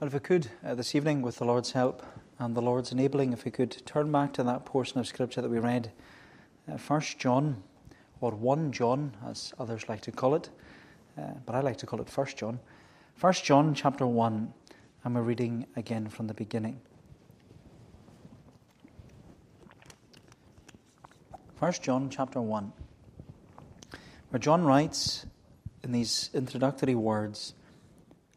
[0.00, 2.02] Well, if we could, uh, this evening, with the Lord's help
[2.38, 5.50] and the Lord's enabling, if we could turn back to that portion of Scripture that
[5.50, 5.92] we read,
[6.66, 7.62] uh, 1 John,
[8.22, 10.48] or 1 John, as others like to call it,
[11.18, 12.60] uh, but I like to call it 1 John.
[13.20, 14.54] 1 John chapter 1,
[15.04, 16.80] and we're reading again from the beginning.
[21.58, 22.72] 1 John chapter 1,
[24.30, 25.26] where John writes
[25.82, 27.52] in these introductory words,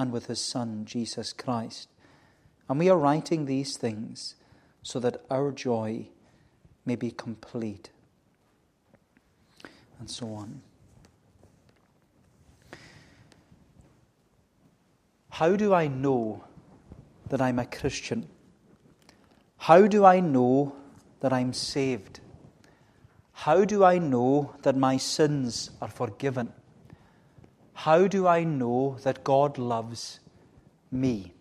[0.00, 1.88] and with his Son, Jesus Christ.
[2.68, 4.34] And we are writing these things
[4.82, 6.08] so that our joy
[6.86, 7.90] may be complete.
[9.98, 10.62] And so on.
[15.28, 16.44] How do I know
[17.28, 18.26] that I'm a Christian?
[19.58, 20.74] How do I know
[21.20, 22.20] that I'm saved?
[23.32, 26.52] How do I know that my sins are forgiven?
[27.84, 30.20] How do I know that God loves
[30.90, 31.32] me?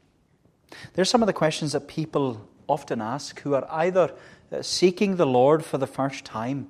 [0.94, 4.14] There's some of the questions that people often ask who are either
[4.50, 6.70] uh, seeking the Lord for the first time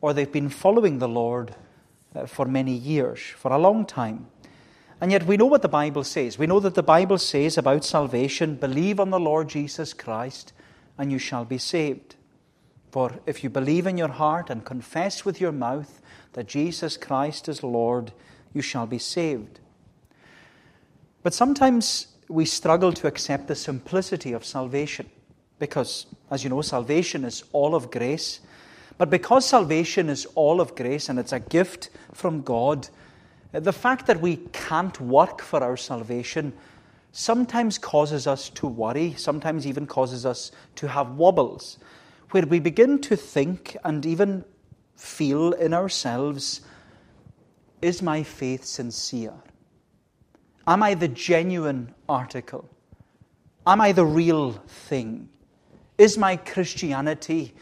[0.00, 1.56] or they've been following the Lord
[2.14, 4.28] uh, for many years, for a long time.
[5.00, 6.38] And yet we know what the Bible says.
[6.38, 10.52] We know that the Bible says about salvation believe on the Lord Jesus Christ
[10.96, 12.14] and you shall be saved.
[12.92, 16.00] For if you believe in your heart and confess with your mouth
[16.34, 18.12] that Jesus Christ is Lord,
[18.52, 19.60] you shall be saved.
[21.22, 25.10] But sometimes we struggle to accept the simplicity of salvation
[25.58, 28.40] because, as you know, salvation is all of grace.
[28.98, 32.88] But because salvation is all of grace and it's a gift from God,
[33.52, 36.52] the fact that we can't work for our salvation
[37.12, 41.78] sometimes causes us to worry, sometimes even causes us to have wobbles,
[42.30, 44.44] where we begin to think and even
[44.96, 46.60] feel in ourselves
[47.82, 49.34] is my faith sincere?
[50.66, 52.68] Am I the genuine article?
[53.66, 55.28] Am I the real thing?
[55.98, 57.54] Is my Christianity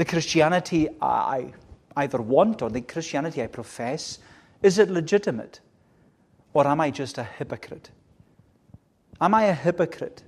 [0.00, 1.52] the Christianity I
[1.94, 4.18] either want or the Christianity I profess?
[4.62, 5.60] Is it legitimate?
[6.54, 7.90] Or am I just a hypocrite?
[9.20, 10.22] Am I a hypocrite?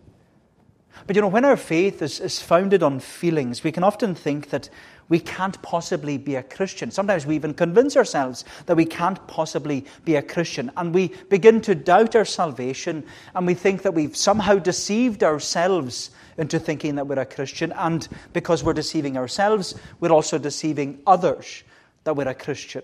[1.06, 4.50] But you know, when our faith is, is founded on feelings, we can often think
[4.50, 4.68] that
[5.12, 6.90] we can't possibly be a Christian.
[6.90, 10.72] Sometimes we even convince ourselves that we can't possibly be a Christian.
[10.74, 16.12] And we begin to doubt our salvation and we think that we've somehow deceived ourselves
[16.38, 17.72] into thinking that we're a Christian.
[17.72, 21.62] And because we're deceiving ourselves, we're also deceiving others
[22.04, 22.82] that we're a Christian.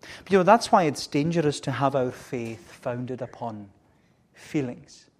[0.00, 3.68] But you know, that's why it's dangerous to have our faith founded upon
[4.32, 5.10] feelings.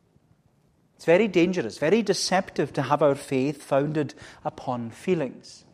[0.97, 5.67] It's very dangerous, very deceptive to have our faith founded upon feelings.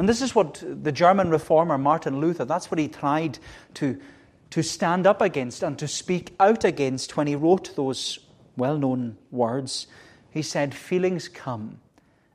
[0.00, 3.38] And this is what the German reformer Martin Luther, that's what he tried
[3.74, 4.00] to,
[4.48, 8.18] to stand up against and to speak out against when he wrote those
[8.56, 9.88] well known words.
[10.30, 11.80] He said, Feelings come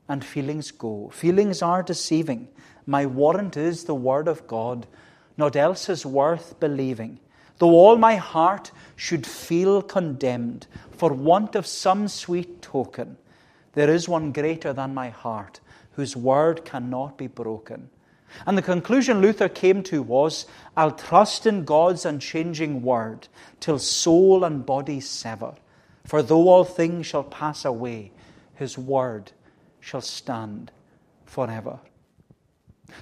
[0.08, 1.10] and feelings go.
[1.12, 2.46] Feelings are deceiving.
[2.86, 4.86] My warrant is the word of God,
[5.36, 7.18] not else is worth believing.
[7.58, 13.16] Though all my heart should feel condemned for want of some sweet token,
[13.72, 15.58] there is one greater than my heart
[15.96, 17.88] whose word cannot be broken.
[18.46, 20.46] And the conclusion Luther came to was
[20.76, 23.28] I'll trust in God's unchanging word
[23.60, 25.54] till soul and body sever.
[26.04, 28.12] For though all things shall pass away,
[28.54, 29.32] his word
[29.80, 30.70] shall stand
[31.24, 31.78] forever.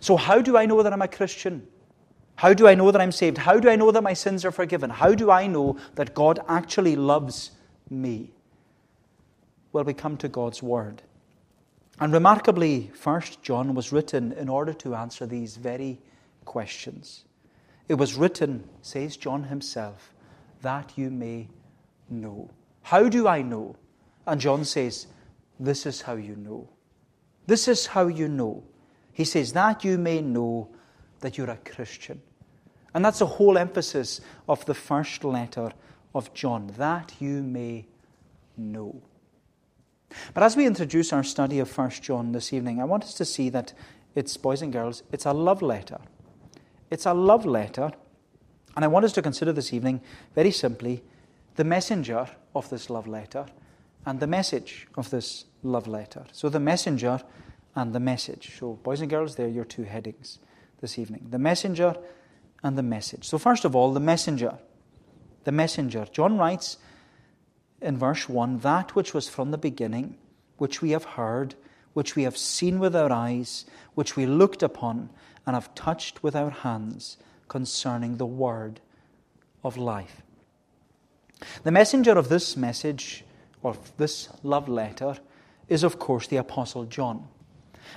[0.00, 1.66] So, how do I know that I'm a Christian?
[2.37, 3.38] How do I know that I'm saved?
[3.38, 4.91] How do I know that my sins are forgiven?
[4.91, 7.50] How do I know that God actually loves
[7.91, 8.31] me?
[9.73, 11.02] Well, we come to God's Word.
[12.00, 16.00] And remarkably, First John was written in order to answer these very
[16.44, 17.25] questions.
[17.88, 20.14] It was written, says John himself,
[20.62, 21.49] that you may
[22.11, 22.50] know.
[22.82, 23.76] How do I know?
[24.26, 25.06] And John says,
[25.61, 26.69] This is how you know.
[27.46, 28.64] This is how you know.
[29.12, 30.69] He says, That you may know
[31.20, 32.20] that you're a Christian.
[32.93, 35.70] And that's the whole emphasis of the first letter
[36.14, 37.87] of John, that you may
[38.56, 39.02] know.
[40.32, 43.25] But as we introduce our study of 1 John this evening, I want us to
[43.25, 43.72] see that
[44.14, 45.99] it's, boys and girls, it's a love letter.
[46.90, 47.93] It's a love letter.
[48.76, 50.00] And I want us to consider this evening,
[50.34, 51.02] very simply,
[51.56, 53.46] the messenger of this love letter
[54.06, 56.25] and the message of this love letter.
[56.32, 57.20] So, the messenger
[57.75, 58.58] and the message.
[58.58, 60.38] So, boys and girls, there are your two headings
[60.81, 61.96] this evening the messenger
[62.62, 63.25] and the message.
[63.25, 64.58] So, first of all, the messenger.
[65.44, 66.06] The messenger.
[66.10, 66.78] John writes
[67.84, 70.16] in verse 1 that which was from the beginning,
[70.56, 71.54] which we have heard,
[71.92, 75.10] which we have seen with our eyes, which we looked upon
[75.46, 78.81] and have touched with our hands concerning the word
[79.62, 80.22] of life.
[81.62, 83.25] The messenger of this message,
[83.62, 85.19] or this love letter,
[85.69, 87.28] is of course the Apostle John.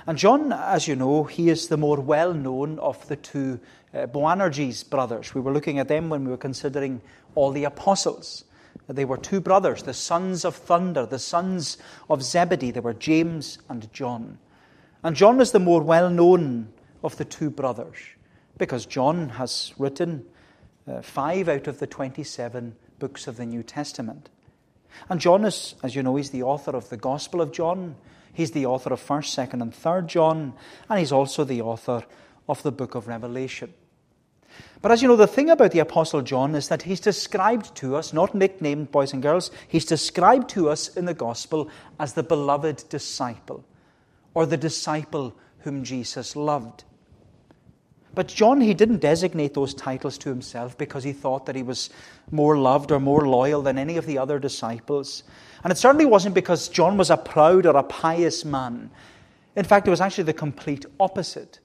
[0.06, 3.58] And John, as you know, he is the more well known of the two
[3.94, 5.34] uh, Boanerges brothers.
[5.34, 7.00] We were looking at them when we were considering
[7.34, 8.44] all the apostles.
[8.88, 11.76] They were two brothers, the sons of thunder, the sons
[12.08, 12.70] of Zebedee.
[12.70, 14.38] They were James and John.
[15.02, 16.72] And John is the more well known
[17.04, 17.96] of the two brothers
[18.56, 20.24] because John has written
[20.88, 24.30] uh, five out of the 27 books of the New Testament.
[25.08, 27.94] And John is, as you know, he's the author of the Gospel of John.
[28.32, 30.54] He's the author of 1st, 2nd, and 3rd John,
[30.88, 32.04] and he's also the author
[32.48, 33.72] of the book of Revelation.
[34.80, 37.96] But as you know, the thing about the Apostle John is that he's described to
[37.96, 41.68] us, not nicknamed boys and girls, he's described to us in the Gospel
[41.98, 43.64] as the beloved disciple,
[44.34, 46.84] or the disciple whom Jesus loved.
[48.14, 51.90] But John, he didn't designate those titles to himself because he thought that he was
[52.30, 55.22] more loved or more loyal than any of the other disciples.
[55.62, 58.90] And it certainly wasn't because John was a proud or a pious man.
[59.54, 61.60] In fact, it was actually the complete opposite.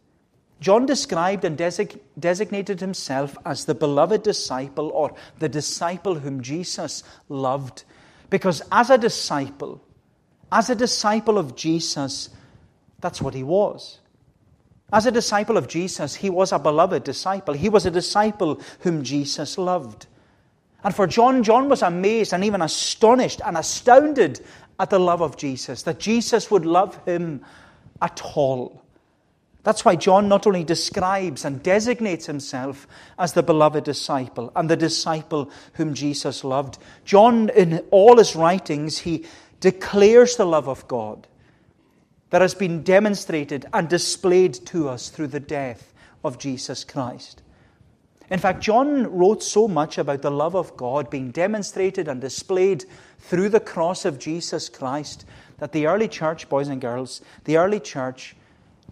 [0.63, 7.03] John described and desig- designated himself as the beloved disciple or the disciple whom Jesus
[7.27, 7.83] loved.
[8.29, 9.83] Because as a disciple,
[10.53, 12.29] as a disciple of Jesus,
[13.01, 13.99] that's what he was.
[14.93, 17.53] As a disciple of Jesus, he was a beloved disciple.
[17.53, 20.07] He was a disciple whom Jesus loved.
[20.81, 24.39] And for John, John was amazed and even astonished and astounded
[24.79, 27.43] at the love of Jesus, that Jesus would love him
[28.01, 28.82] at all.
[29.63, 32.85] That's why John not only describes and designates himself
[33.17, 38.99] as the beloved disciple and the disciple whom Jesus loved, John, in all his writings,
[38.99, 39.25] he
[39.61, 41.27] declares the love of God
[42.29, 45.93] that has been demonstrated and displayed to us through the death
[46.25, 47.41] of Jesus Christ.
[48.29, 52.83] In fact, John wrote so much about the love of God being demonstrated and displayed
[53.19, 55.25] through the cross of Jesus Christ
[55.59, 58.35] that the early church, boys and girls, the early church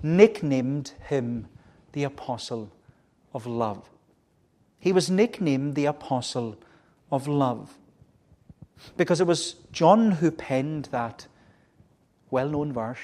[0.04, 1.48] nicknamed him
[1.94, 2.72] the Apostle
[3.34, 3.90] of Love.
[4.80, 6.58] He was nicknamed the Apostle
[7.12, 7.78] of Love
[8.98, 11.28] because it was John who penned that
[12.32, 13.00] well known verse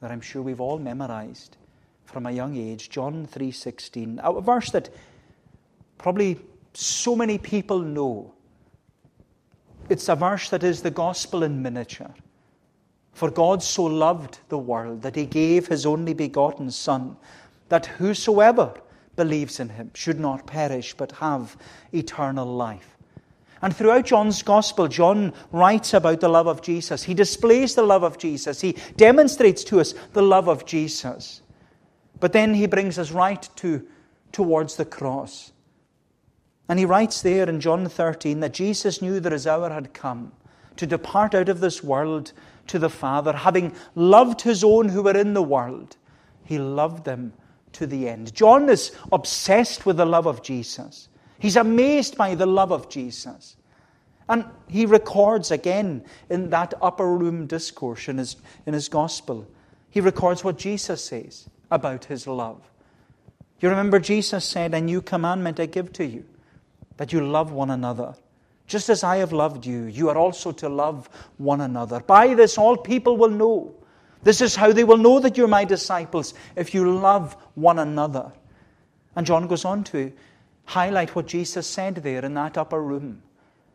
[0.00, 1.56] that I'm sure we've all memorized
[2.04, 4.90] from a young age, John 3:16, a verse that
[5.96, 6.38] probably
[6.74, 8.34] so many people know.
[9.88, 12.14] It's a verse that is the gospel in miniature.
[13.12, 17.16] For God so loved the world that he gave his only begotten Son,
[17.68, 18.74] that whosoever
[19.16, 21.56] believes in him should not perish but have
[21.92, 22.96] eternal life.
[23.60, 27.04] And throughout John's Gospel, John writes about the love of Jesus.
[27.04, 28.60] He displays the love of Jesus.
[28.60, 31.42] He demonstrates to us the love of Jesus.
[32.18, 33.86] But then he brings us right to,
[34.32, 35.52] towards the cross.
[36.68, 40.32] And he writes there in John 13 that Jesus knew that his hour had come
[40.76, 42.32] to depart out of this world
[42.68, 45.96] to the Father, having loved his own who were in the world.
[46.44, 47.32] He loved them
[47.72, 48.34] to the end.
[48.34, 51.08] John is obsessed with the love of Jesus.
[51.38, 53.56] He's amazed by the love of Jesus.
[54.28, 59.46] And he records again in that upper room discourse in his, in his gospel,
[59.90, 62.70] he records what Jesus says about his love.
[63.60, 66.24] You remember Jesus said, A new commandment I give to you,
[66.96, 68.14] that you love one another.
[68.72, 72.00] Just as I have loved you, you are also to love one another.
[72.00, 73.74] By this, all people will know.
[74.22, 78.32] This is how they will know that you're my disciples, if you love one another.
[79.14, 80.10] And John goes on to
[80.64, 83.20] highlight what Jesus said there in that upper room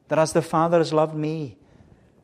[0.07, 1.57] that as the Father has loved me,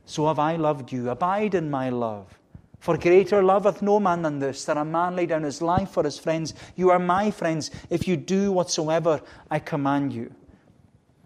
[0.06, 1.12] so have I loved you.
[1.12, 2.40] Abide in my love.
[2.80, 6.02] For greater loveth no man than this, that a man lay down his life for
[6.02, 6.56] his friends.
[6.76, 10.34] You are my friends if you do whatsoever I command you.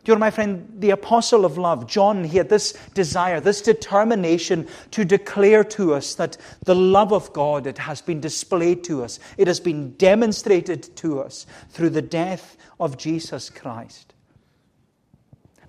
[0.08, 4.70] You know, my friend, the apostle of love, John, he had this desire, this determination
[4.92, 9.20] to declare to us that the love of God, it has been displayed to us.
[9.36, 14.14] It has been demonstrated to us through the death of Jesus Christ.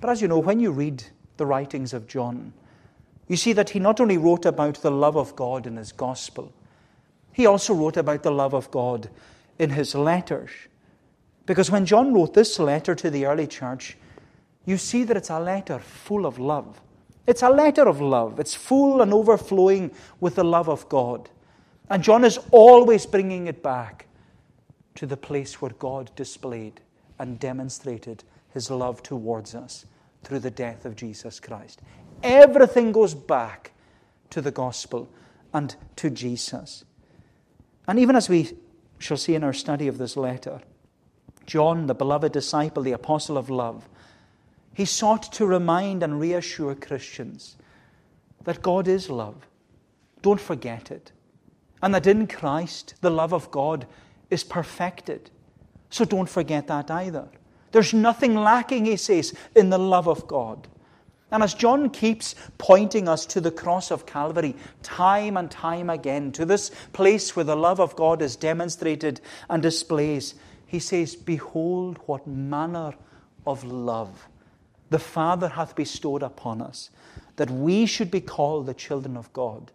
[0.01, 1.03] But as you know, when you read
[1.37, 2.53] the writings of John,
[3.27, 6.53] you see that he not only wrote about the love of God in his gospel,
[7.33, 9.11] he also wrote about the love of God
[9.59, 10.51] in his letters.
[11.45, 13.97] Because when John wrote this letter to the early church,
[14.69, 16.83] you see that it's a letter full of love.
[17.27, 18.39] It's a letter of love.
[18.39, 21.31] It's full and overflowing with the love of God.
[21.89, 24.09] And John is always bringing it back
[24.97, 26.83] to the place where God displayed
[27.19, 29.87] and demonstrated his love towards us
[30.23, 31.81] through the death of Jesus Christ.
[32.23, 33.73] Everything goes back
[34.29, 35.09] to the gospel
[35.55, 36.85] and to Jesus.
[37.87, 38.53] And even as we
[38.99, 40.61] shall see in our study of this letter,
[41.47, 43.89] John, the beloved disciple, the apostle of love,
[44.79, 47.57] he sought to remind and reassure Christians
[48.45, 49.49] that God is love.
[50.23, 51.11] Don't forget it.
[51.83, 53.89] And that in Christ, the love of God
[54.31, 55.33] is perfected.
[55.91, 57.27] So don't forget that either.
[57.73, 60.69] There's nothing lacking, he says, in the love of God.
[61.33, 64.55] And as John keeps pointing us to the cross of Calvary,
[64.85, 69.21] time and time again, to this place where the love of God is demonstrated
[69.51, 72.95] and displays, he says, Behold what manner
[73.45, 74.29] of love
[74.91, 76.91] the Father hath bestowed upon us,
[77.37, 79.71] that we should be called the children of God.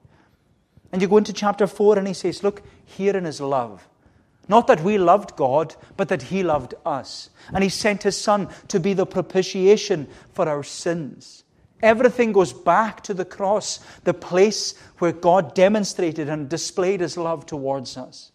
[0.91, 3.88] And you go into chapter 4 and he says, Look, herein is love.
[4.48, 7.29] Not that we loved God, but that He loved us.
[7.53, 11.43] And He sent His Son to be the propitiation for our sins.
[11.82, 17.46] Everything goes back to the cross, the place where God demonstrated and displayed His love
[17.46, 18.32] towards us.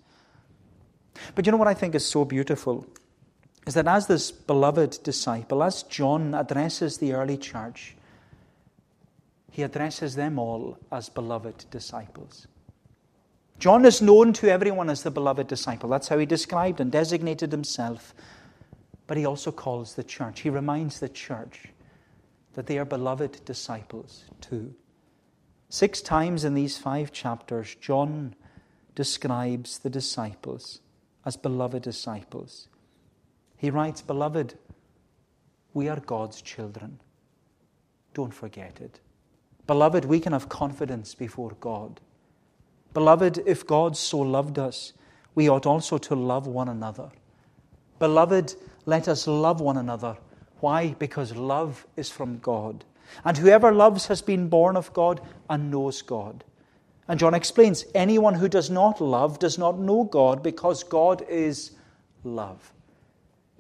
[1.35, 2.87] But you know what I think is so beautiful?
[3.69, 7.95] Is that as this beloved disciple, as John addresses the early church,
[9.51, 12.47] he addresses them all as beloved disciples.
[13.59, 15.91] John is known to everyone as the beloved disciple.
[15.91, 18.15] That's how he described and designated himself.
[19.07, 20.41] But he also calls the church.
[20.41, 21.67] He reminds the church
[22.55, 24.75] that they are beloved disciples too.
[25.69, 28.35] Six times in these five chapters, John
[28.95, 30.81] describes the disciples
[31.27, 32.69] as beloved disciples.
[33.59, 34.55] He writes, Beloved,
[35.75, 36.99] we are God's children.
[38.15, 39.01] Don't forget it.
[39.67, 42.01] Beloved, we can have confidence before God.
[42.95, 44.95] Beloved, if God so loved us,
[45.35, 47.11] we ought also to love one another.
[47.99, 48.55] Beloved,
[48.87, 50.17] let us love one another.
[50.61, 50.95] Why?
[50.99, 52.85] Because love is from God.
[53.25, 56.45] And whoever loves has been born of God and knows God.
[57.09, 61.73] And John explains anyone who does not love does not know God because God is
[62.23, 62.73] love.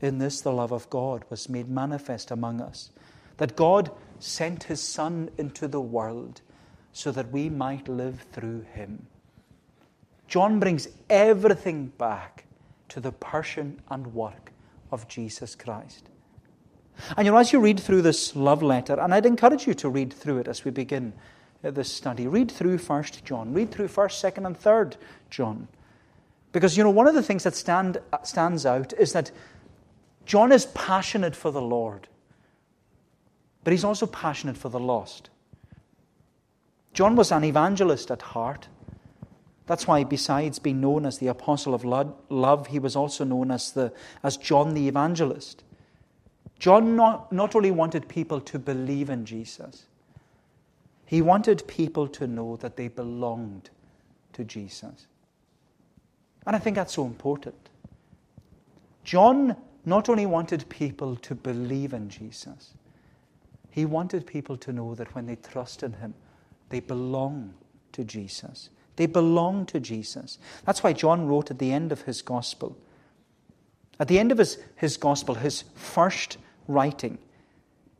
[0.00, 2.90] In this, the love of God was made manifest among us,
[3.38, 3.90] that God
[4.21, 6.40] sent his Son into the world
[6.93, 9.07] so that we might live through him.
[10.26, 12.45] John brings everything back
[12.90, 14.52] to the person and work
[14.90, 16.09] of Jesus Christ.
[17.17, 19.88] And you know, as you read through this love letter, and I'd encourage you to
[19.88, 21.12] read through it as we begin
[21.64, 24.97] uh, this study, read through First John, read through First, Second, and Third
[25.31, 25.69] John,
[26.52, 29.31] because you know one of the things that stand, uh, stands out is that
[30.28, 32.06] John is passionate for the Lord,
[33.64, 35.30] but he's also passionate for the lost.
[36.92, 38.68] John was an evangelist at heart.
[39.64, 43.73] That's why, besides being known as the apostle of love, he was also known as,
[43.73, 43.90] the,
[44.23, 45.64] as John the evangelist.
[46.58, 49.87] John not, not only wanted people to believe in Jesus,
[51.06, 53.70] he wanted people to know that they belonged
[54.35, 55.06] to Jesus.
[56.47, 57.70] And I think that's so important.
[59.04, 62.75] John not only wanted people to believe in Jesus,
[63.70, 66.14] he wanted people to know that when they trust in him,
[66.68, 67.54] they belong
[67.92, 68.70] to Jesus.
[68.97, 70.38] They belong to Jesus.
[70.64, 72.76] That's why John wrote at the end of his gospel.
[74.00, 77.18] At the end of his, his gospel, his first writing,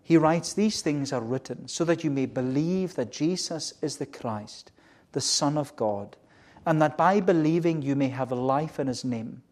[0.03, 4.07] he writes, These things are written so that you may believe that Jesus is the
[4.07, 4.73] Christ,
[5.13, 6.17] the Son of God,
[6.67, 9.43] and that by believing you may have life in his name.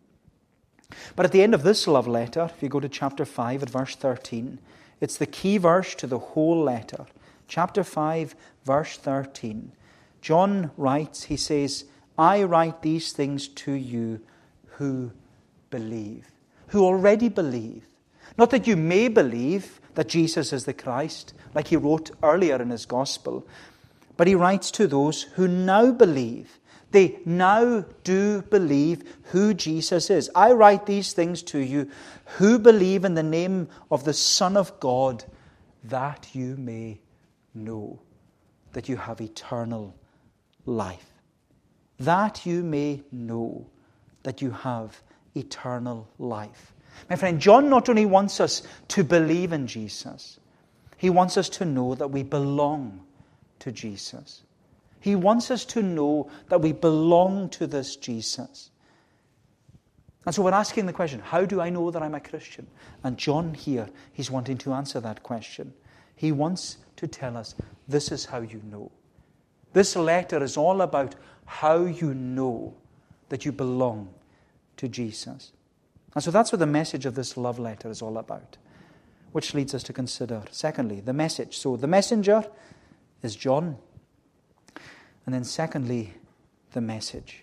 [1.14, 3.70] But at the end of this love letter, if you go to chapter 5 at
[3.70, 4.58] verse 13,
[5.00, 7.06] it's the key verse to the whole letter.
[7.48, 9.72] Chapter 5, verse 13.
[10.20, 11.84] John writes, he says,
[12.18, 14.20] I write these things to you
[14.76, 15.12] who
[15.70, 16.30] believe,
[16.68, 17.84] who already believe.
[18.38, 22.70] Not that you may believe that Jesus is the Christ, like he wrote earlier in
[22.70, 23.46] his gospel,
[24.16, 26.58] but he writes to those who now believe.
[26.92, 30.30] They now do believe who Jesus is.
[30.34, 31.90] I write these things to you
[32.36, 35.24] who believe in the name of the Son of God,
[35.84, 37.00] that you may
[37.54, 38.00] know
[38.72, 39.94] that you have eternal
[40.64, 41.12] life,
[41.98, 43.66] that you may know
[44.22, 45.02] that you have
[45.34, 46.72] eternal life.
[47.10, 50.38] My friend, John not only wants us to believe in Jesus,
[50.96, 53.04] he wants us to know that we belong
[53.60, 54.42] to Jesus.
[55.06, 58.70] He wants us to know that we belong to this Jesus.
[60.24, 62.66] And so we're asking the question how do I know that I'm a Christian?
[63.04, 65.72] And John here, he's wanting to answer that question.
[66.16, 67.54] He wants to tell us
[67.86, 68.90] this is how you know.
[69.74, 72.74] This letter is all about how you know
[73.28, 74.12] that you belong
[74.78, 75.52] to Jesus.
[76.16, 78.56] And so that's what the message of this love letter is all about,
[79.30, 81.58] which leads us to consider, secondly, the message.
[81.58, 82.44] So the messenger
[83.22, 83.78] is John.
[85.26, 86.14] And then, secondly,
[86.72, 87.42] the message.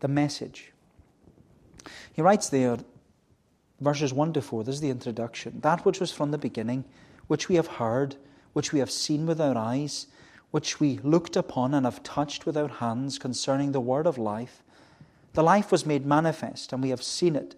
[0.00, 0.72] The message.
[2.12, 2.76] He writes there,
[3.80, 5.60] verses 1 to 4, this is the introduction.
[5.62, 6.84] That which was from the beginning,
[7.26, 8.16] which we have heard,
[8.52, 10.06] which we have seen with our eyes,
[10.50, 14.62] which we looked upon and have touched with our hands concerning the word of life.
[15.32, 17.54] The life was made manifest, and we have seen it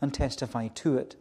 [0.00, 1.14] and testify to it,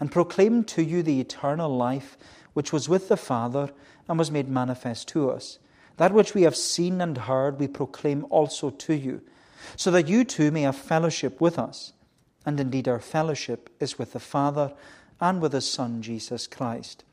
[0.00, 2.18] and proclaimed to you the eternal life
[2.52, 3.70] which was with the Father
[4.08, 5.60] and was made manifest to us.
[5.96, 9.22] That which we have seen and heard, we proclaim also to you,
[9.76, 11.92] so that you too may have fellowship with us.
[12.44, 14.72] And indeed, our fellowship is with the Father
[15.20, 17.04] and with His Son, Jesus Christ.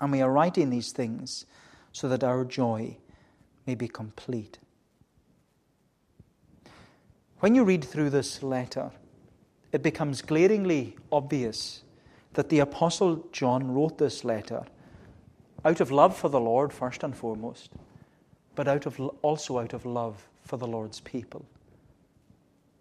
[0.00, 1.46] And we are writing these things
[1.92, 2.96] so that our joy
[3.66, 4.58] may be complete.
[7.40, 8.90] When you read through this letter,
[9.72, 11.82] it becomes glaringly obvious
[12.34, 14.64] that the Apostle John wrote this letter
[15.64, 17.72] out of love for the Lord, first and foremost,
[18.56, 21.44] but out of, also out of love for the Lord's people.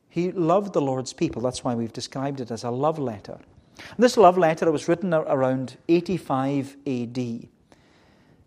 [0.10, 1.42] He loved the Lord's people.
[1.42, 3.38] That's why we've described it as a love letter.
[3.78, 7.48] And this love letter was written around 85 AD,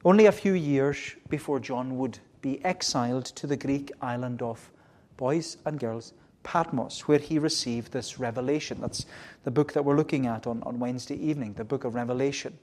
[0.04, 4.70] only a few years before John would be exiled to the Greek island of
[5.18, 8.80] boys and girls, Patmos, where he received this revelation.
[8.80, 9.04] That's
[9.44, 12.58] the book that we're looking at on, on Wednesday evening, the book of Revelation.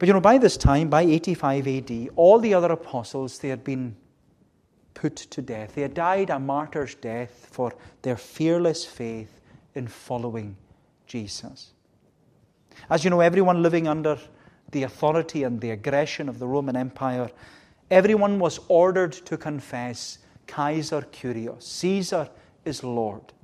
[0.00, 3.62] But you know, by this time, by 85 AD, all the other apostles, they had
[3.62, 3.94] been
[4.94, 5.74] put to death.
[5.74, 9.42] They had died a martyr's death for their fearless faith
[9.74, 10.56] in following
[11.06, 11.72] Jesus.
[12.88, 14.18] As you know, everyone living under
[14.70, 17.30] the authority and the aggression of the Roman Empire,
[17.90, 21.62] everyone was ordered to confess Kaiser Kyrios.
[21.62, 22.30] Caesar
[22.64, 23.34] is Lord.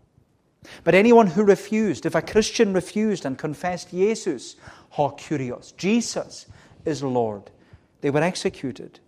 [0.84, 4.56] But anyone who refused, if a Christian refused and confessed Jesus,
[4.90, 6.46] ho Kyrios, Jesus
[6.84, 7.50] is Lord,
[8.00, 9.00] they were executed.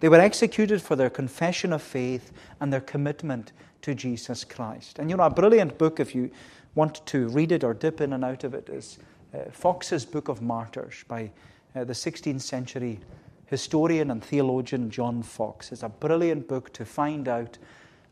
[0.00, 4.98] They were executed for their confession of faith and their commitment to Jesus Christ.
[4.98, 6.30] And you know, a brilliant book, if you
[6.74, 8.98] want to read it or dip in and out of it, is
[9.34, 11.30] uh, Foxe's Book of Martyrs by
[11.74, 12.98] uh, the 16th century
[13.46, 15.72] historian and theologian John Foxe.
[15.72, 17.58] It's a brilliant book to find out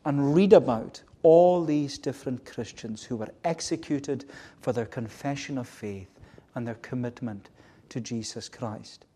[0.04, 4.24] and read about all these different Christians who were executed
[4.60, 6.17] for their confession of faith
[6.58, 7.48] and their commitment
[7.88, 9.06] to Jesus Christ.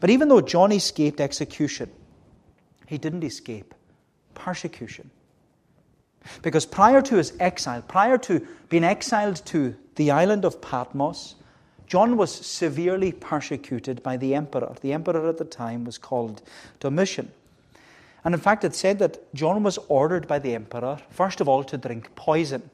[0.00, 1.90] But even though John escaped execution,
[2.86, 3.74] he didn't escape
[4.34, 5.10] persecution.
[6.42, 11.36] Because prior to his exile, prior to being exiled to the island of Patmos,
[11.86, 14.74] John was severely persecuted by the emperor.
[14.80, 16.42] The emperor at the time was called
[16.80, 17.30] Domitian.
[18.24, 21.64] And in fact, it said that John was ordered by the emperor, first of all,
[21.64, 22.68] to drink poison.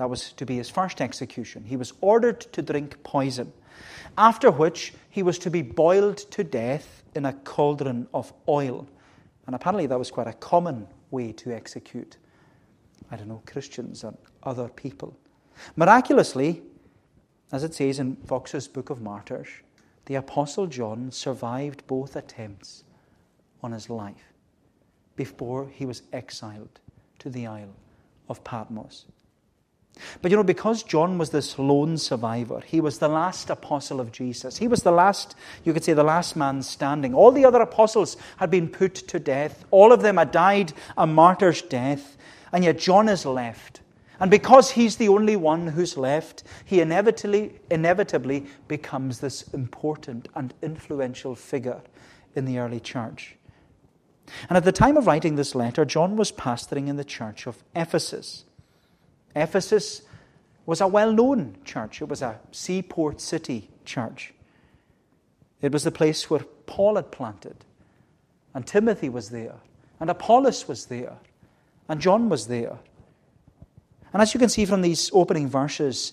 [0.00, 1.62] That was to be his first execution.
[1.62, 3.52] He was ordered to drink poison,
[4.16, 8.88] after which he was to be boiled to death in a cauldron of oil.
[9.44, 12.16] And apparently, that was quite a common way to execute,
[13.10, 15.14] I don't know, Christians and other people.
[15.76, 16.62] Miraculously,
[17.52, 19.48] as it says in Foxe's Book of Martyrs,
[20.06, 22.84] the Apostle John survived both attempts
[23.62, 24.32] on his life
[25.14, 26.80] before he was exiled
[27.18, 27.76] to the Isle
[28.30, 29.04] of Patmos.
[30.22, 34.12] But you know, because John was this lone survivor, he was the last apostle of
[34.12, 34.58] Jesus.
[34.58, 35.34] He was the last,
[35.64, 37.14] you could say, the last man standing.
[37.14, 41.06] All the other apostles had been put to death, all of them had died a
[41.06, 42.16] martyr's death,
[42.52, 43.80] and yet John is left
[44.20, 50.52] and because he's the only one who's left, he inevitably, inevitably becomes this important and
[50.60, 51.80] influential figure
[52.36, 53.36] in the early church.
[54.48, 57.64] And at the time of writing this letter, John was pastoring in the church of
[57.74, 58.44] Ephesus.
[59.34, 60.02] Ephesus
[60.66, 64.32] was a well known church, it was a seaport city church.
[65.60, 67.56] It was the place where Paul had planted,
[68.54, 69.56] and Timothy was there,
[69.98, 71.16] and Apollos was there,
[71.88, 72.78] and John was there.
[74.12, 76.12] And as you can see from these opening verses,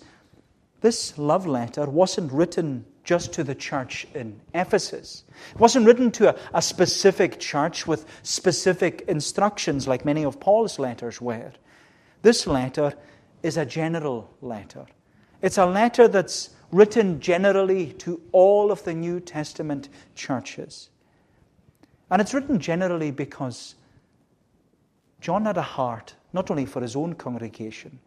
[0.81, 5.23] this love letter wasn't written just to the church in Ephesus.
[5.53, 10.77] It wasn't written to a, a, specific church with specific instructions like many of Paul's
[10.77, 11.53] letters were.
[12.21, 12.93] This letter
[13.43, 14.85] is a general letter.
[15.41, 20.89] It's a letter that's written generally to all of the New Testament churches.
[22.09, 23.75] And it's written generally because
[25.21, 27.99] John had a heart not only for his own congregation,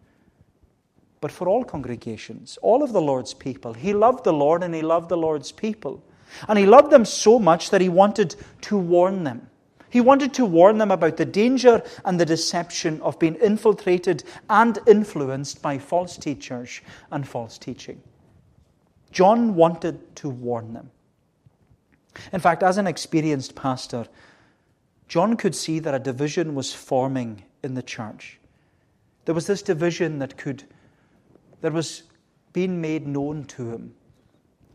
[1.20, 3.74] but for all congregations, all of the Lord's people.
[3.74, 6.02] He loved the Lord and he loved the Lord's people.
[6.48, 9.49] And he loved them so much that he wanted to warn them.
[9.90, 14.78] He wanted to warn them about the danger and the deception of being infiltrated and
[14.86, 18.00] influenced by false teachers and false teaching.
[19.10, 20.90] John wanted to warn them.
[22.32, 24.06] In fact, as an experienced pastor,
[25.08, 28.38] John could see that a division was forming in the church.
[29.24, 30.64] There was this division that could
[31.60, 32.04] that was
[32.52, 33.94] being made known to him.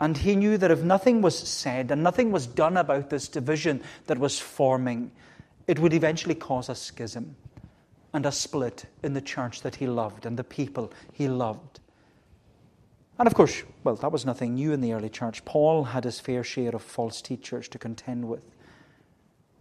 [0.06, 3.82] And he knew that if nothing was said and nothing was done about this division
[4.06, 5.10] that was forming,
[5.66, 7.36] it would eventually cause a schism
[8.14, 11.80] and a split in the church that he loved and the people he loved.
[13.18, 15.44] And of course, well, that was nothing new in the early church.
[15.44, 18.44] Paul had his fair share of false teachers to contend with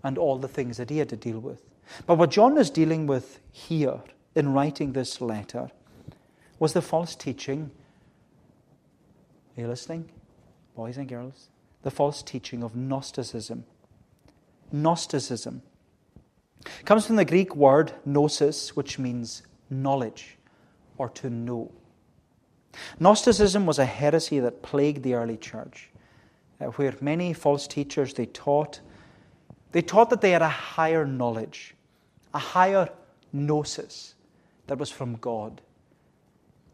[0.03, 1.63] and all the things that he had to deal with.
[2.07, 3.99] But what John is dealing with here
[4.35, 5.71] in writing this letter
[6.59, 7.71] was the false teaching.
[9.57, 10.11] Are you listening,
[10.75, 11.49] boys and girls?
[11.83, 13.65] The false teaching of Gnosticism.
[14.73, 15.63] Gnosticism
[16.85, 20.39] comes from the Greek word gnosis, which means knowledge
[20.97, 21.71] or to know.
[22.99, 25.91] Gnosticism was a heresy that plagued the early church,
[26.61, 28.81] uh, where many false teachers they taught
[29.75, 31.75] they taught that they had a higher knowledge,
[32.33, 32.89] a higher
[33.33, 34.15] gnosis
[34.69, 35.61] that was from God.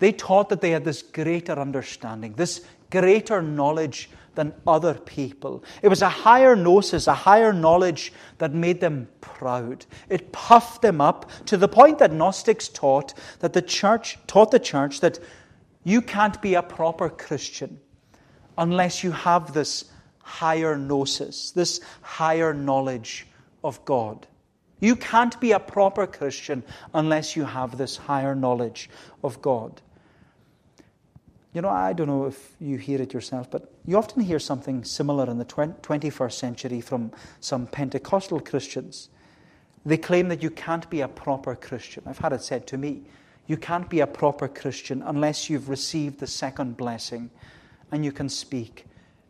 [0.01, 5.65] They taught that they had this greater understanding, this greater knowledge than other people.
[5.83, 9.85] It was a higher gnosis, a higher knowledge that made them proud.
[10.09, 14.59] It puffed them up to the point that Gnostics taught that the church taught the
[14.59, 15.19] church that
[15.85, 17.81] you can't be a proper Christian
[18.59, 23.27] unless you have this higher gnosis, this higher knowledge
[23.65, 24.27] of God.
[24.81, 26.63] You can't be a proper Christian
[26.95, 28.91] unless you have this higher knowledge
[29.23, 29.81] of God.
[31.53, 34.85] You know, I don't know if you hear it yourself, but you often hear something
[34.85, 37.11] similar in the 21st century from
[37.41, 39.09] some Pentecostal Christians.
[39.85, 42.05] They claim that you can't be a proper Christian.
[42.07, 43.03] I've had it said to me
[43.47, 47.31] you can't be a proper Christian unless you've received the second blessing
[47.91, 48.87] and you can speak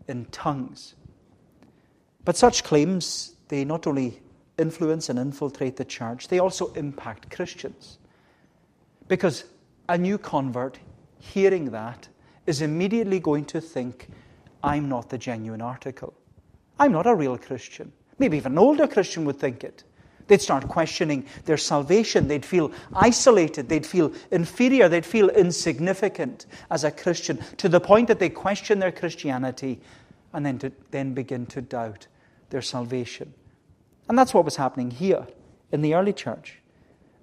[0.09, 0.95] in tongues.
[2.27, 4.21] But such claims, they not only
[4.59, 7.97] influence and infiltrate the church, they also impact Christians.
[9.09, 9.45] Because
[9.89, 10.79] a new convert
[11.19, 12.09] hearing that,
[12.51, 14.09] is immediately going to think,
[14.63, 16.13] I'm not the genuine article.
[16.79, 17.93] I'm not a real Christian.
[18.19, 19.85] Maybe even an older Christian would think it.
[20.27, 22.29] They'd start questioning their salvation.
[22.29, 23.69] They'd feel isolated.
[23.69, 24.89] They'd feel inferior.
[24.89, 29.81] They'd feel insignificant as a Christian to the point that they question their Christianity
[30.33, 32.07] and then, to, then begin to doubt
[32.51, 33.33] their salvation.
[34.09, 35.27] And that's what was happening here
[35.73, 36.59] in the early church.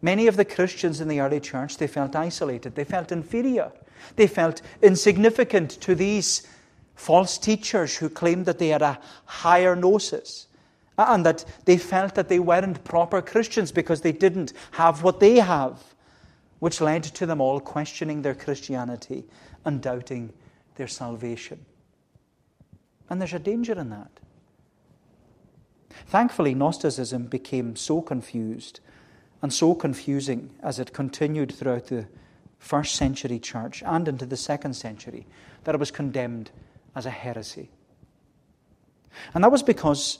[0.01, 2.75] Many of the Christians in the early church, they felt isolated.
[2.75, 3.71] They felt inferior.
[4.15, 6.47] They felt insignificant to these
[6.95, 10.47] false teachers who claimed that they had a higher gnosis
[10.97, 15.19] uh, and that they felt that they weren't proper Christians because they didn't have what
[15.19, 15.83] they have,
[16.59, 19.25] which led to them all questioning their Christianity
[19.63, 20.33] and doubting
[20.75, 21.65] their salvation.
[23.09, 24.11] And there's a danger in that.
[26.07, 28.79] Thankfully, Gnosticism became so confused
[29.41, 32.07] and so confusing as it continued throughout the
[32.59, 35.25] first century church and into the second century
[35.63, 36.51] that it was condemned
[36.95, 37.69] as a heresy.
[39.33, 40.19] And that was because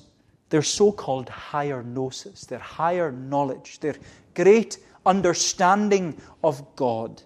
[0.50, 3.96] their so called higher gnosis, their higher knowledge, their
[4.34, 7.22] great understanding of God,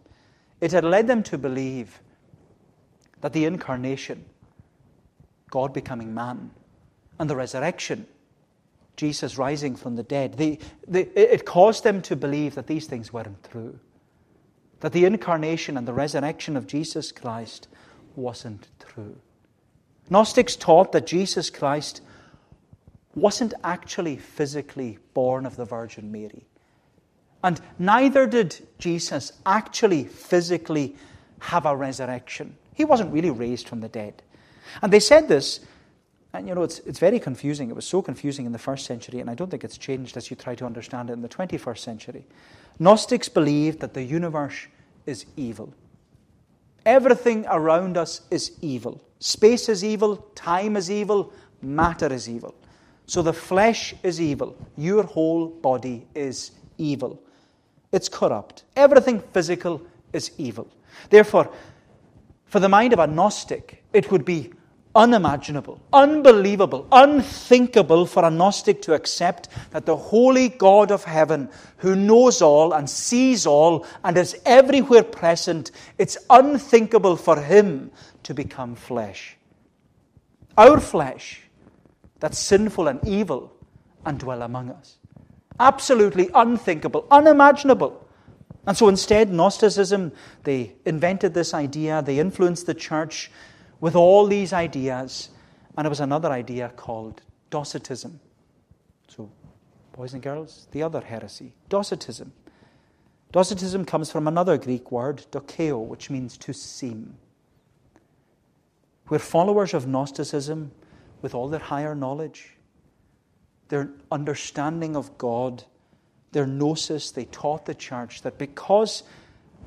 [0.60, 2.00] it had led them to believe
[3.21, 4.26] that the incarnation,
[5.50, 6.52] God becoming man,
[7.19, 8.08] and the resurrection,
[8.95, 13.13] Jesus rising from the dead, they, they, it caused them to believe that these things
[13.13, 13.80] weren't true
[14.82, 17.67] that the incarnation and the resurrection of Jesus Christ
[18.15, 19.15] wasn't true.
[20.10, 22.02] Gnostics taught that Jesus Christ
[23.15, 26.46] wasn't actually physically born of the Virgin Mary.
[27.44, 30.96] And neither did Jesus actually physically
[31.39, 32.56] have a resurrection.
[32.74, 34.22] He wasn't really raised from the dead.
[34.82, 35.60] And they said this,
[36.34, 37.70] and you know, it's, it's very confusing.
[37.70, 40.30] It was so confusing in the first century, and I don't think it's changed as
[40.30, 42.26] you try to understand it in the 21st century.
[42.80, 44.67] Gnostics believed that the universe
[45.06, 45.74] is evil.
[46.86, 49.02] Everything around us is evil.
[49.20, 52.56] Space is evil, time is evil, matter is evil.
[53.06, 54.56] So the flesh is evil.
[54.78, 57.22] Your whole body is evil.
[57.91, 58.63] It's corrupt.
[58.76, 59.82] Everything physical
[60.13, 60.67] is evil.
[61.10, 61.52] Therefore,
[62.46, 64.52] for the mind of a Gnostic, it would be
[64.95, 71.95] unimaginable, unbelievable, unthinkable for a Gnostic to accept that the holy God of heaven, who
[71.95, 77.91] knows all and sees all and is everywhere present, it's unthinkable for him
[78.23, 79.38] to become flesh.
[80.58, 81.41] Our flesh,
[82.19, 83.54] that's sinful and evil,
[84.06, 84.97] and dwell among us.
[85.60, 88.08] Absolutely unthinkable, unimaginable.
[88.67, 90.12] And so instead, Gnosticism,
[90.43, 93.32] they invented this idea, they influenced the church
[93.82, 95.30] with all these ideas,
[95.78, 98.20] and it was another idea called Docetism.
[99.10, 99.30] So,
[99.91, 102.32] boys and girls, the other heresy, Docetism.
[103.34, 107.17] Docetism comes from another Greek word, dokeo, which means to seem.
[109.10, 110.72] We're followers of Gnosticism
[111.22, 112.56] with all their higher knowledge,
[113.70, 115.63] their understanding of God,
[116.32, 119.04] their gnosis, they taught the church that because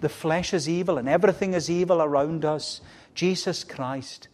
[0.00, 2.80] the flesh is evil and everything is evil around us,
[3.14, 4.28] Jesus Christ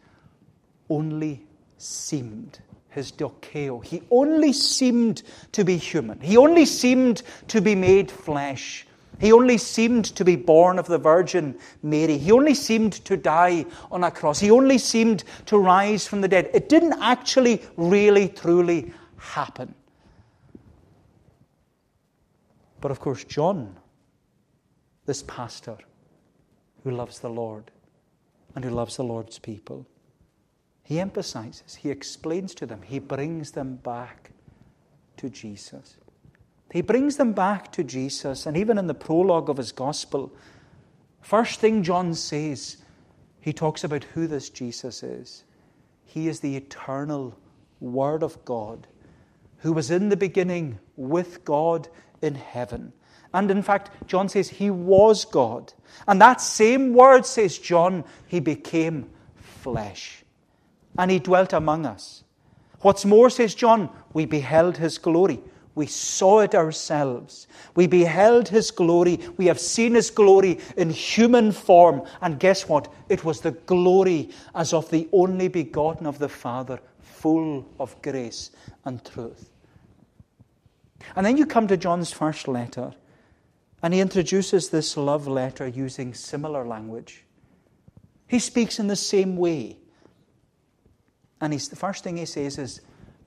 [0.89, 1.47] only
[1.79, 2.59] seemed
[2.91, 3.85] his dokeo.
[3.85, 6.21] He only seemed to be human.
[6.21, 8.87] He only seemed to be made flesh.
[9.21, 12.17] He only seemed to be born of the Virgin Mary.
[12.17, 14.41] He only seemed to die on a cross.
[14.41, 16.51] He only seemed to rise from the dead.
[16.55, 19.75] It didn't actually, really, truly happen.
[22.81, 23.77] But of course, John,
[25.07, 25.79] this pastor
[26.85, 27.71] who loves the Lord,
[28.55, 29.87] and who loves the Lord's people.
[30.83, 34.33] He emphasizes, he explains to them, he brings them back
[35.19, 35.97] to Jesus.
[36.73, 40.33] He brings them back to Jesus, and even in the prologue of his gospel,
[41.21, 42.79] first thing John says,
[43.41, 45.45] he talks about who this Jesus is.
[46.05, 47.37] He is the eternal
[47.81, 48.87] Word of God,
[49.59, 51.89] who was in the beginning with God
[52.21, 52.93] in heaven.
[53.33, 55.73] And in fact, John says he was God.
[56.09, 60.25] And that same word, says John, he became flesh.
[60.99, 62.25] And he dwelt among us.
[62.81, 65.41] What's more, says John, we beheld his glory.
[65.75, 67.47] We saw it ourselves.
[67.77, 69.21] We beheld his glory.
[69.37, 72.03] We have seen his glory in human form.
[72.21, 72.93] And guess what?
[73.09, 78.51] It was the glory as of the only begotten of the Father, full of grace
[78.85, 79.51] and truth.
[81.15, 82.93] And then you come to John's first letter.
[83.83, 87.25] And he introduces this love letter using similar language.
[88.27, 89.79] He speaks in the same way.
[91.41, 92.81] And he's, the first thing he says is,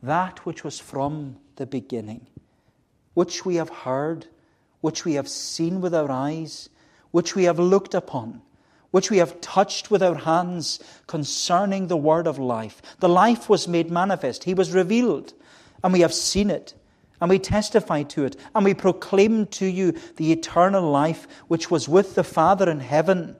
[0.04, 2.28] That which was from the beginning,
[3.16, 4.28] which we have heard,
[4.82, 6.70] which we have seen with our eyes,
[7.12, 8.42] which we have looked upon,
[8.92, 12.82] which we have touched with our hands concerning the word of life.
[13.00, 15.34] The life was made manifest, he was revealed,
[15.84, 16.76] and we have seen it
[17.24, 21.88] and we testify to it, and we proclaim to you the eternal life which was
[21.88, 23.38] with the Father in heaven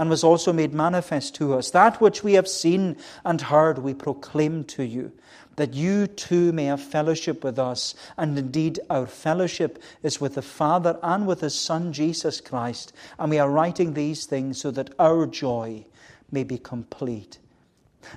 [0.00, 1.70] and was also made manifest to us.
[1.70, 5.12] That which we have seen and heard, we proclaim to you,
[5.54, 7.94] that you too may have fellowship with us.
[8.16, 12.92] And indeed, our fellowship is with the Father and with His Son, Jesus Christ.
[13.16, 15.86] And we are writing these things so that our joy
[16.32, 17.38] may be complete.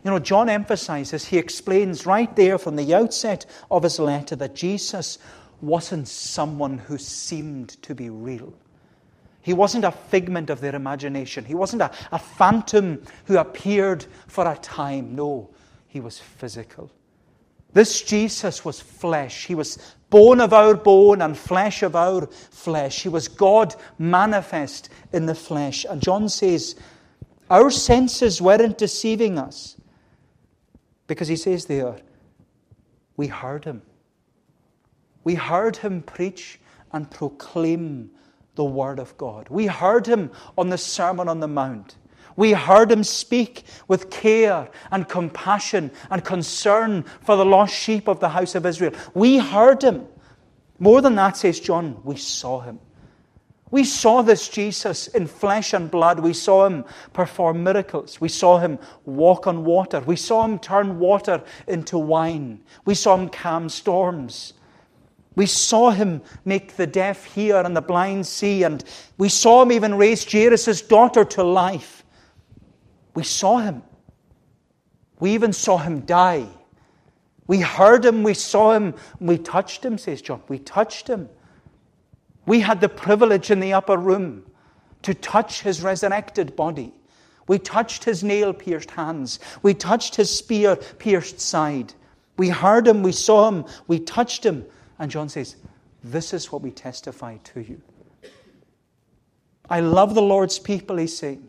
[0.03, 4.55] You know, John emphasizes, he explains right there from the outset of his letter that
[4.55, 5.19] Jesus
[5.61, 8.53] wasn't someone who seemed to be real.
[9.41, 11.43] He wasn't a figment of their imagination.
[11.43, 15.15] He wasn't a, a phantom who appeared for a time.
[15.15, 15.49] No,
[15.87, 16.89] he was physical.
[17.73, 19.45] This Jesus was flesh.
[19.45, 19.77] He was
[20.09, 23.01] bone of our bone and flesh of our flesh.
[23.01, 25.85] He was God manifest in the flesh.
[25.89, 26.75] And John says,
[27.49, 29.77] Our senses weren't deceiving us.
[31.07, 31.97] Because he says there,
[33.17, 33.81] we heard him.
[35.23, 36.59] We heard him preach
[36.91, 38.11] and proclaim
[38.55, 39.47] the Word of God.
[39.49, 41.95] We heard him on the Sermon on the Mount.
[42.35, 48.19] We heard him speak with care and compassion and concern for the lost sheep of
[48.19, 48.93] the house of Israel.
[49.13, 50.07] We heard him.
[50.79, 52.79] More than that, says John, we saw him.
[53.73, 56.19] We saw this Jesus in flesh and blood.
[56.19, 58.21] We saw him perform miracles.
[58.21, 59.99] We saw him walk on water.
[60.01, 62.59] We saw him turn water into wine.
[62.85, 64.53] We saw him calm storms.
[65.35, 68.83] We saw him make the deaf hear and the blind see, and
[69.17, 72.05] we saw him even raise Jairus' daughter to life.
[73.15, 73.81] We saw him.
[75.19, 76.45] We even saw him die.
[77.47, 80.43] We heard him, we saw him, we touched him, says John.
[80.47, 81.27] We touched him.
[82.45, 84.45] We had the privilege in the upper room
[85.03, 86.93] to touch his resurrected body.
[87.47, 89.39] We touched his nail pierced hands.
[89.61, 91.93] We touched his spear pierced side.
[92.37, 94.65] We heard him, we saw him, we touched him.
[94.97, 95.57] And John says,
[96.03, 97.81] This is what we testify to you.
[99.69, 101.47] I love the Lord's people, he's saying.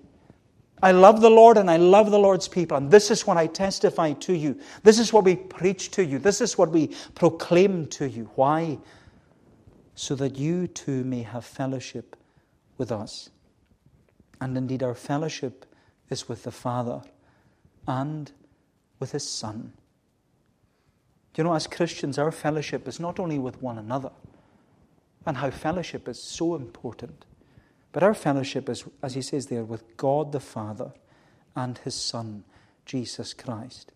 [0.83, 2.77] I love the Lord and I love the Lord's people.
[2.77, 4.61] And this is what I testify to you.
[4.83, 6.19] This is what we preach to you.
[6.19, 8.29] This is what we proclaim to you.
[8.35, 8.79] Why?
[9.95, 12.17] So that you too may have fellowship
[12.77, 13.31] with us.
[14.41, 15.67] And indeed, our fellowship
[16.11, 17.03] is with the Father
[17.87, 18.31] and
[18.99, 19.73] with His Son.
[21.37, 24.11] You know, as Christians, our fellowship is not only with one another,
[25.27, 27.25] and how fellowship is so important
[27.95, 30.93] but our fellowship is, as he says there, with God the Father
[31.55, 32.43] and his Son,
[32.85, 33.93] Jesus Christ.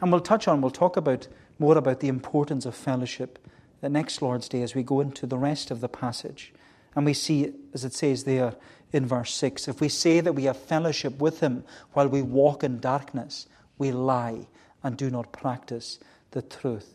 [0.00, 3.38] And we'll touch on, we'll talk about more about the importance of fellowship
[3.80, 6.52] the next Lord's Day as we go into the rest of the passage.
[6.94, 8.54] And we see, as it says there
[8.92, 12.64] in verse 6, if we say that we have fellowship with him while we walk
[12.64, 14.46] in darkness, we lie
[14.82, 15.98] and do not practice
[16.30, 16.94] the truth.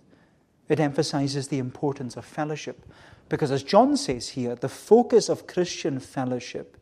[0.70, 2.86] It emphasizes the importance of fellowship.
[3.30, 6.78] Because as John says here, the focus of Christian fellowship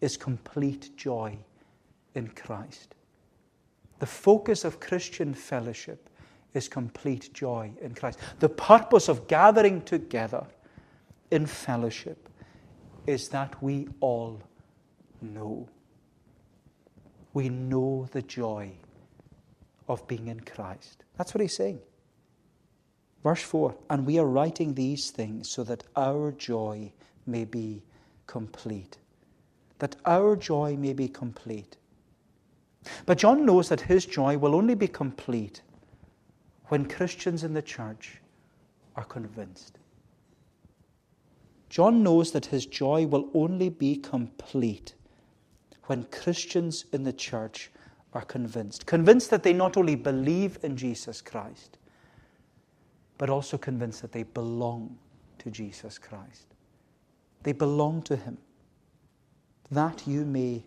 [0.00, 1.38] is complete joy
[2.14, 2.94] in Christ.
[3.98, 6.08] The focus of Christian fellowship
[6.54, 8.18] is complete joy in Christ.
[8.38, 10.46] The purpose of gathering together
[11.30, 12.28] in fellowship
[13.06, 14.40] is that we all
[15.20, 15.68] know.
[17.34, 18.72] We know the joy
[19.88, 21.04] of being in Christ.
[21.16, 21.80] That's what he's saying.
[23.22, 26.92] Verse 4 And we are writing these things so that our joy
[27.26, 27.82] may be
[28.26, 28.98] complete.
[29.78, 31.76] That our joy may be complete.
[33.06, 35.62] But John knows that his joy will only be complete
[36.68, 38.20] when Christians in the church
[38.96, 39.78] are convinced.
[41.68, 44.94] John knows that his joy will only be complete
[45.84, 47.70] when Christians in the church
[48.14, 48.86] are convinced.
[48.86, 51.78] Convinced that they not only believe in Jesus Christ,
[53.18, 54.96] but also convinced that they belong
[55.38, 56.46] to Jesus Christ.
[57.42, 58.38] They belong to Him.
[59.70, 60.64] That you may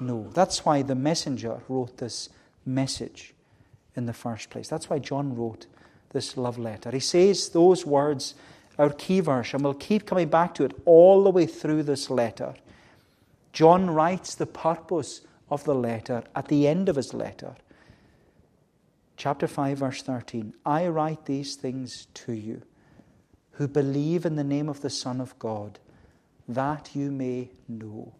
[0.00, 0.30] know.
[0.34, 2.28] That's why the messenger wrote this
[2.64, 3.33] message
[3.96, 4.68] in the first place.
[4.68, 5.66] That's why John wrote
[6.10, 6.90] this love letter.
[6.90, 8.34] He says those words,
[8.78, 12.10] our key verse, and we'll keep coming back to it all the way through this
[12.10, 12.54] letter.
[13.52, 17.54] John writes the purpose of the letter at the end of his letter
[19.16, 22.62] chapter 5, verse 13 I write these things to you
[23.52, 25.78] who believe in the name of the Son of God,
[26.48, 28.12] that you may know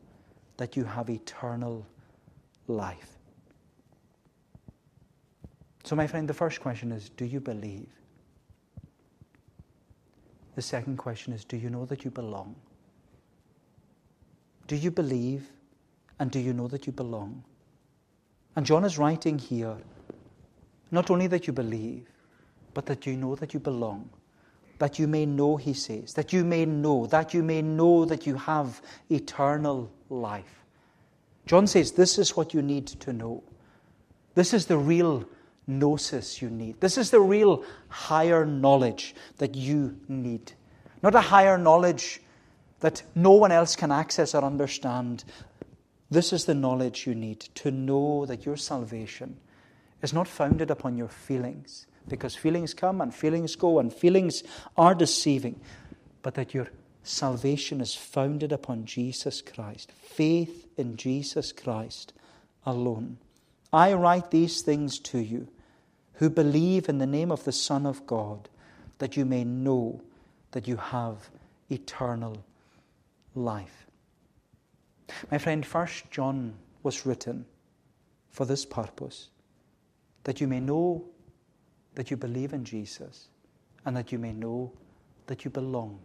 [0.56, 1.86] that you have eternal
[2.68, 3.13] life.
[5.84, 7.88] So, my friend, the first question is Do you believe?
[10.56, 12.56] The second question is Do you know that you belong?
[14.66, 15.50] Do you believe
[16.18, 17.44] and do you know that you belong?
[18.56, 19.76] And John is writing here
[20.90, 22.06] not only that you believe,
[22.72, 24.08] but that you know that you belong.
[24.78, 28.26] That you may know, he says, that you may know, that you may know that
[28.26, 30.64] you have eternal life.
[31.46, 33.42] John says this is what you need to know.
[34.34, 35.28] This is the real
[35.66, 36.80] gnosis you need.
[36.80, 40.52] This is the real higher knowledge that you need.
[41.02, 42.20] Not a higher knowledge
[42.80, 45.24] that no one else can access or understand.
[46.10, 49.36] This is the knowledge you need to know that your salvation
[50.02, 54.42] is not founded upon your feelings, because feelings come and feelings go, and feelings
[54.76, 55.58] are deceiving,
[56.22, 56.68] but that your
[57.02, 62.12] salvation is founded upon Jesus Christ, faith in Jesus Christ
[62.66, 63.16] alone.
[63.72, 65.48] I write these things to you
[66.14, 68.48] who believe in the name of the Son of God,
[68.98, 70.00] that you may know
[70.52, 71.30] that you have
[71.70, 72.44] eternal
[73.34, 73.86] life.
[75.30, 77.46] My friend, First John was written
[78.30, 79.28] for this purpose
[80.24, 81.04] that you may know
[81.94, 83.28] that you believe in Jesus
[83.84, 84.72] and that you may know
[85.26, 85.98] that you belong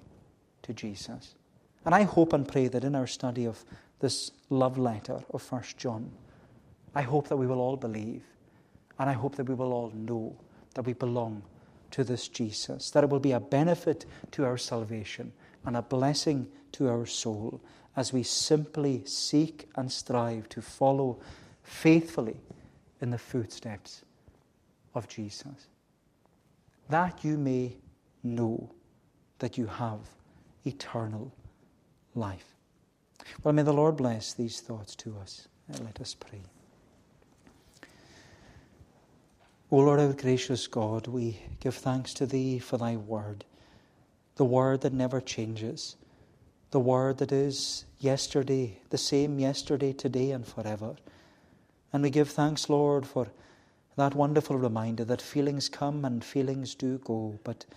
[0.63, 1.36] to Jesus.
[1.86, 3.63] And I hope and pray that in our study of
[4.00, 6.12] this love letter of First John,
[6.93, 8.24] I hope that we will all believe
[8.99, 10.35] and I hope that we will all know
[10.75, 11.41] that we belong
[11.91, 15.31] to this Jesus, that it will be a benefit to our salvation
[15.65, 17.59] and a blessing to our soul
[17.95, 21.19] as we simply seek and strive to follow
[21.63, 22.39] faithfully
[23.01, 24.03] in the footsteps
[24.93, 25.67] of Jesus,
[26.89, 27.75] that you may
[28.23, 28.69] know
[29.39, 29.99] that you have
[30.65, 31.33] eternal
[32.13, 32.55] life.
[33.43, 35.47] Well, may the Lord bless these thoughts to us.
[35.69, 36.41] And let us pray.
[39.72, 43.46] O Lord, our gracious God, we give thanks to Thee for Thy word,
[44.36, 45.96] the word that never changes,
[46.72, 50.96] the word that is yesterday, the same yesterday, today, and forever.
[51.94, 53.28] And we give thanks, Lord, for
[53.96, 57.67] that wonderful reminder that feelings come and feelings do go, but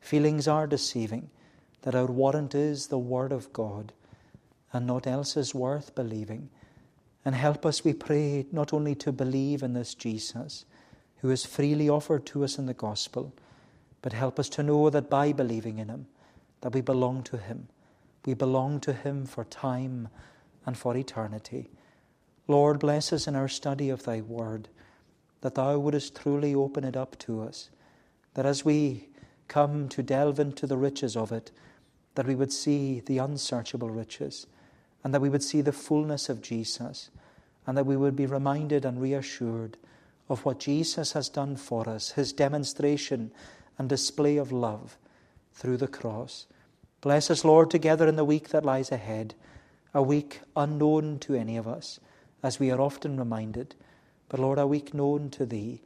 [0.00, 1.28] feelings are deceiving,
[1.82, 3.92] that our warrant is the Word of God,
[4.72, 6.48] and naught else is worth believing.
[7.26, 10.64] And help us, we pray, not only to believe in this Jesus,
[11.22, 13.32] who is freely offered to us in the gospel,
[14.02, 16.06] but help us to know that by believing in him,
[16.60, 17.68] that we belong to him.
[18.26, 20.08] We belong to him for time
[20.66, 21.70] and for eternity.
[22.48, 24.68] Lord, bless us in our study of thy word,
[25.42, 27.70] that thou wouldest truly open it up to us,
[28.34, 29.08] that as we
[29.46, 31.52] come to delve into the riches of it,
[32.16, 34.46] that we would see the unsearchable riches,
[35.04, 37.10] and that we would see the fullness of Jesus,
[37.64, 39.76] and that we would be reminded and reassured
[40.28, 43.32] of what Jesus has done for us, his demonstration
[43.78, 44.96] and display of love
[45.52, 46.46] through the cross.
[47.00, 49.34] Bless us, Lord, together in the week that lies ahead,
[49.92, 51.98] a week unknown to any of us,
[52.42, 53.74] as we are often reminded,
[54.28, 55.82] but Lord, a week known to Thee.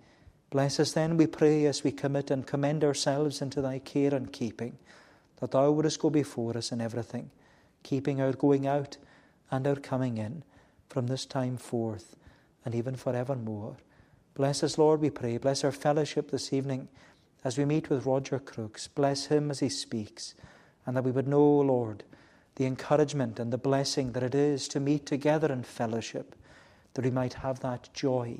[0.51, 4.32] Bless us then, we pray, as we commit and commend ourselves into Thy care and
[4.32, 4.78] keeping,
[5.41, 7.30] that Thou wouldest go before us in everything,
[7.82, 8.97] keeping our going out
[9.51, 10.45] and our coming in
[10.89, 12.16] from this time forth
[12.64, 13.76] and even forevermore.
[14.37, 15.39] Bless us, Lord, we pray.
[15.39, 16.89] Bless our fellowship this evening
[17.43, 18.87] as we meet with Roger Crooks.
[18.87, 20.34] Bless him as he speaks,
[20.84, 22.05] and that we would know, Lord,
[22.57, 26.34] the encouragement and the blessing that it is to meet together in fellowship,
[26.93, 28.37] that we might have that joy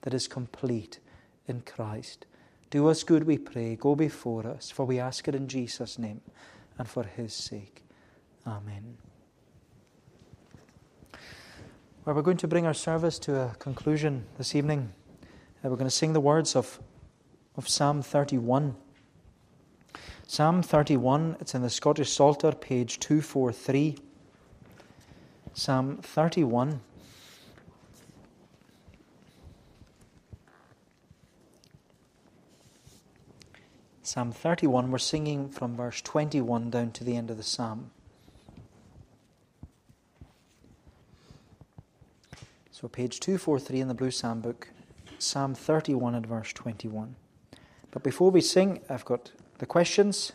[0.00, 0.98] that is complete
[1.46, 2.26] in Christ.
[2.70, 3.76] Do us good, we pray.
[3.76, 6.22] Go before us, for we ask it in Jesus' name
[6.76, 7.84] and for his sake.
[8.44, 8.96] Amen.
[12.04, 14.92] Well, we're going to bring our service to a conclusion this evening.
[15.62, 16.78] We're going to sing the words of,
[17.56, 18.76] of Psalm 31.
[20.26, 23.96] Psalm 31, it's in the Scottish Psalter, page 243.
[25.54, 26.80] Psalm 31.
[34.02, 37.90] Psalm 31, we're singing from verse 21 down to the end of the psalm.
[42.70, 44.68] So, page 243 in the Blue Psalm book,
[45.18, 47.16] Psalm 31 and verse 21.
[47.90, 50.32] But before we sing, I've got the questions.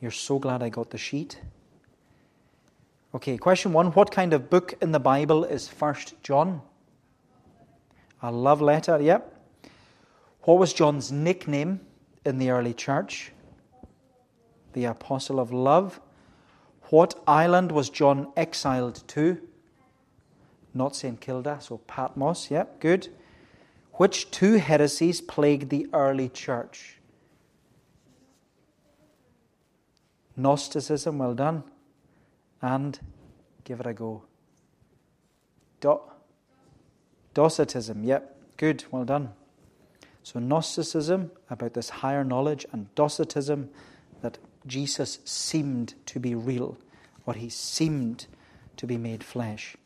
[0.00, 1.40] You're so glad I got the sheet.
[3.14, 6.62] Okay, question one What kind of book in the Bible is First John?
[8.22, 9.36] A love letter, yep.
[10.42, 11.80] What was John's nickname?
[12.24, 13.32] in the early church?
[14.72, 16.00] The apostle of love.
[16.90, 19.40] What island was John exiled to?
[20.74, 21.20] Not St.
[21.20, 23.08] Kilda, so Patmos, yep, good.
[23.92, 26.96] Which two heresies plagued the early church?
[30.36, 31.64] Gnosticism, well done.
[32.62, 32.98] And
[33.64, 34.24] give it a go.
[35.80, 36.00] Do-
[37.34, 39.32] Docetism, yep, good, well done.
[40.22, 43.70] So, Gnosticism, about this higher knowledge, and Docetism,
[44.20, 46.76] that Jesus seemed to be real,
[47.26, 48.26] or he seemed
[48.76, 49.76] to be made flesh.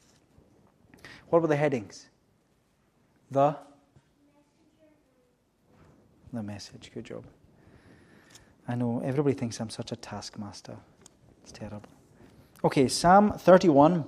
[1.30, 2.08] What were the headings?
[3.30, 3.56] The
[6.34, 6.90] the message.
[6.92, 7.24] Good job.
[8.66, 10.76] I know everybody thinks I'm such a taskmaster.
[11.42, 11.88] It's terrible.
[12.64, 14.04] Okay, Psalm 31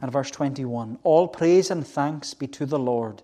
[0.00, 0.98] and verse 21.
[1.02, 3.22] All praise and thanks be to the Lord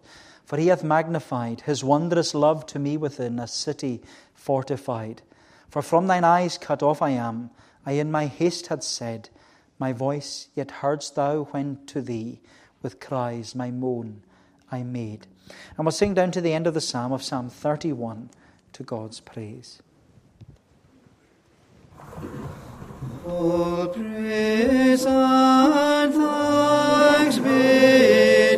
[0.48, 4.00] for he hath magnified his wondrous love to me within a city
[4.32, 5.20] fortified.
[5.68, 7.50] For from thine eyes cut off I am,
[7.84, 9.28] I in my haste had said,
[9.78, 12.40] My voice yet heardst thou when to thee
[12.80, 14.22] with cries my moan
[14.72, 15.26] I made.
[15.76, 18.30] And we'll sing down to the end of the psalm of Psalm 31
[18.72, 19.80] to God's praise.
[23.26, 28.57] Oh, All praise and thanks be